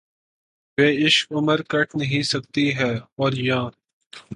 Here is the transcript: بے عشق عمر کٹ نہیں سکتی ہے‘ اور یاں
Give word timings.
بے 0.77 0.87
عشق 1.05 1.31
عمر 1.31 1.59
کٹ 1.69 1.87
نہیں 1.95 2.23
سکتی 2.23 2.65
ہے‘ 2.77 2.93
اور 3.17 3.31
یاں 3.47 3.65